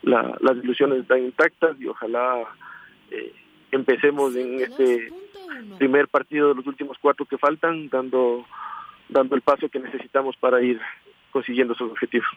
la, 0.06 0.38
las 0.40 0.58
ilusiones 0.58 1.00
están 1.00 1.24
intactas 1.24 1.80
y 1.80 1.88
ojalá 1.88 2.44
eh, 3.12 3.34
empecemos 3.72 4.36
en 4.36 4.62
este 4.62 5.12
primer 5.78 6.08
partido 6.08 6.50
de 6.50 6.56
los 6.56 6.68
últimos 6.68 6.98
cuatro 7.02 7.26
que 7.26 7.38
faltan, 7.38 7.90
dando 7.90 8.46
dando 9.10 9.36
el 9.36 9.42
paso 9.42 9.70
que 9.70 9.80
necesitamos 9.80 10.36
para 10.38 10.62
ir 10.62 10.80
consiguiendo 11.32 11.76
sus 11.76 11.92
objetivos. 11.92 12.28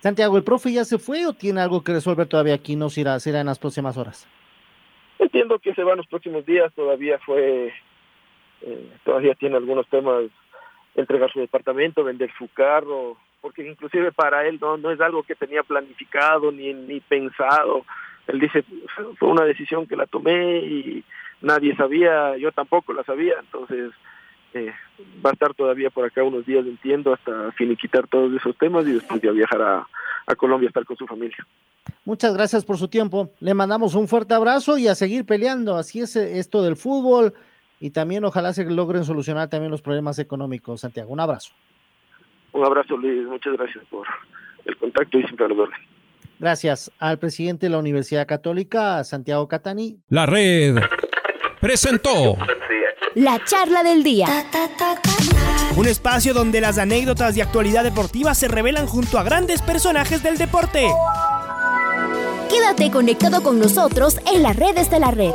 Santiago, 0.00 0.36
¿el 0.36 0.44
profe 0.44 0.72
ya 0.72 0.84
se 0.84 0.98
fue 0.98 1.26
o 1.26 1.32
tiene 1.32 1.60
algo 1.60 1.82
que 1.82 1.92
resolver 1.92 2.26
todavía 2.26 2.54
aquí? 2.54 2.76
¿No 2.76 2.90
se 2.90 3.02
irá, 3.02 3.18
será 3.20 3.40
en 3.40 3.46
las 3.46 3.58
próximas 3.58 3.96
horas? 3.96 4.28
Entiendo 5.18 5.58
que 5.58 5.74
se 5.74 5.82
va 5.82 5.92
en 5.92 5.98
los 5.98 6.06
próximos 6.06 6.44
días, 6.44 6.72
todavía 6.74 7.18
fue, 7.24 7.72
eh, 8.62 8.90
todavía 9.04 9.34
tiene 9.34 9.56
algunos 9.56 9.86
temas, 9.88 10.24
entregar 10.94 11.32
su 11.32 11.40
departamento, 11.40 12.04
vender 12.04 12.30
su 12.38 12.48
carro, 12.48 13.16
porque 13.46 13.64
inclusive 13.64 14.10
para 14.10 14.44
él 14.44 14.58
no, 14.60 14.90
es 14.90 15.00
algo 15.00 15.22
que 15.22 15.36
tenía 15.36 15.62
planificado 15.62 16.50
ni, 16.50 16.74
ni 16.74 16.98
pensado. 16.98 17.84
Él 18.26 18.40
dice, 18.40 18.64
fue 19.20 19.28
una 19.28 19.44
decisión 19.44 19.86
que 19.86 19.94
la 19.94 20.06
tomé 20.06 20.56
y 20.58 21.04
nadie 21.42 21.76
sabía, 21.76 22.36
yo 22.38 22.50
tampoco 22.50 22.92
la 22.92 23.04
sabía, 23.04 23.34
entonces 23.38 23.92
eh, 24.52 24.72
va 25.24 25.30
a 25.30 25.32
estar 25.34 25.54
todavía 25.54 25.90
por 25.90 26.04
acá 26.04 26.24
unos 26.24 26.44
días, 26.44 26.66
entiendo, 26.66 27.14
hasta 27.14 27.52
finiquitar 27.52 28.08
todos 28.08 28.34
esos 28.34 28.58
temas 28.58 28.84
y 28.84 28.94
después 28.94 29.22
ya 29.22 29.30
viajar 29.30 29.62
a, 29.62 29.86
a 30.26 30.34
Colombia 30.34 30.66
a 30.66 30.70
estar 30.70 30.84
con 30.84 30.96
su 30.96 31.06
familia. 31.06 31.46
Muchas 32.04 32.34
gracias 32.34 32.64
por 32.64 32.78
su 32.78 32.88
tiempo. 32.88 33.30
Le 33.38 33.54
mandamos 33.54 33.94
un 33.94 34.08
fuerte 34.08 34.34
abrazo 34.34 34.76
y 34.76 34.88
a 34.88 34.96
seguir 34.96 35.24
peleando. 35.24 35.76
Así 35.76 36.00
es 36.00 36.16
eh, 36.16 36.40
esto 36.40 36.64
del 36.64 36.74
fútbol 36.74 37.32
y 37.78 37.90
también 37.90 38.24
ojalá 38.24 38.52
se 38.52 38.64
logren 38.64 39.04
solucionar 39.04 39.48
también 39.48 39.70
los 39.70 39.82
problemas 39.82 40.18
económicos. 40.18 40.80
Santiago, 40.80 41.12
un 41.12 41.20
abrazo. 41.20 41.52
Un 42.56 42.64
abrazo, 42.64 42.96
Luis. 42.96 43.26
Muchas 43.26 43.52
gracias 43.52 43.84
por 43.90 44.06
el 44.64 44.76
contacto 44.78 45.18
y 45.18 45.22
siempre 45.24 45.44
a 45.44 45.48
los. 45.48 45.68
Gracias 46.38 46.90
al 46.98 47.18
presidente 47.18 47.66
de 47.66 47.70
la 47.70 47.78
Universidad 47.78 48.26
Católica, 48.26 49.04
Santiago 49.04 49.46
Catani. 49.46 49.98
La 50.08 50.24
red 50.24 50.76
presentó 51.60 52.36
la 53.14 53.42
charla 53.44 53.82
del 53.82 54.02
día. 54.02 54.26
Un 55.76 55.86
espacio 55.86 56.32
donde 56.32 56.62
las 56.62 56.78
anécdotas 56.78 57.34
de 57.34 57.42
actualidad 57.42 57.84
deportiva 57.84 58.34
se 58.34 58.48
revelan 58.48 58.86
junto 58.86 59.18
a 59.18 59.22
grandes 59.22 59.60
personajes 59.60 60.22
del 60.22 60.38
deporte. 60.38 60.86
Quédate 62.48 62.90
conectado 62.90 63.42
con 63.42 63.58
nosotros 63.58 64.18
en 64.32 64.42
las 64.42 64.56
redes 64.56 64.90
de 64.90 65.00
la 65.00 65.10
red. 65.10 65.32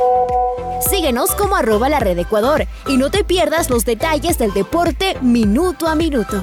Síguenos 0.90 1.36
como 1.36 1.54
arroba 1.54 1.88
la 1.88 2.00
red 2.00 2.18
Ecuador 2.18 2.64
y 2.88 2.96
no 2.96 3.10
te 3.10 3.22
pierdas 3.22 3.70
los 3.70 3.84
detalles 3.84 4.38
del 4.38 4.52
deporte 4.52 5.16
minuto 5.20 5.86
a 5.86 5.94
minuto. 5.94 6.42